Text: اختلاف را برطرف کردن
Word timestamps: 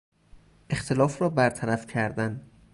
اختلاف 0.69 1.21
را 1.21 1.29
برطرف 1.29 1.85
کردن 1.87 2.47